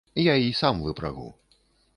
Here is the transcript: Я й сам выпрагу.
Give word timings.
Я 0.15 0.33
й 0.35 0.53
сам 0.53 0.81
выпрагу. 0.81 1.29